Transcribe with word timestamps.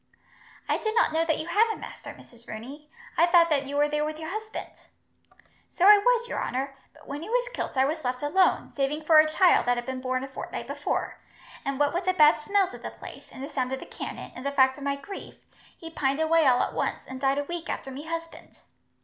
"I 0.67 0.79
did 0.79 0.95
not 0.95 1.13
know 1.13 1.23
that 1.25 1.37
you 1.37 1.45
had 1.45 1.71
a 1.71 1.77
master, 1.77 2.11
Mrs. 2.15 2.47
Rooney. 2.47 2.89
I 3.17 3.27
thought 3.27 3.51
that 3.51 3.67
you 3.67 3.75
were 3.75 3.87
there 3.87 4.03
with 4.03 4.17
your 4.17 4.31
husband." 4.31 4.71
"So 5.69 5.85
I 5.85 5.99
was, 5.99 6.27
your 6.27 6.41
honour; 6.43 6.73
but 6.91 7.07
when 7.07 7.21
he 7.21 7.29
was 7.29 7.47
kilt 7.53 7.77
I 7.77 7.85
was 7.85 8.03
left 8.03 8.23
alone, 8.23 8.73
saving 8.75 9.03
for 9.03 9.19
a 9.19 9.29
child 9.29 9.67
that 9.67 9.77
had 9.77 9.85
been 9.85 10.01
born 10.01 10.23
a 10.23 10.27
fortnight 10.27 10.65
before; 10.65 11.19
and 11.63 11.79
what 11.79 11.93
with 11.93 12.05
the 12.05 12.13
bad 12.13 12.39
smells 12.39 12.73
of 12.73 12.81
the 12.81 12.89
place, 12.89 13.31
and 13.31 13.43
the 13.43 13.49
sound 13.53 13.73
of 13.73 13.79
the 13.79 13.85
cannon, 13.85 14.31
and 14.35 14.43
the 14.43 14.51
fact 14.51 14.79
of 14.79 14.83
my 14.83 14.95
grief, 14.95 15.35
he 15.77 15.91
pined 15.91 16.19
away 16.19 16.47
all 16.47 16.63
at 16.63 16.73
once, 16.73 17.05
and 17.05 17.21
died 17.21 17.37
a 17.37 17.43
week 17.43 17.69
after 17.69 17.91
me 17.91 18.07
husband. 18.07 18.57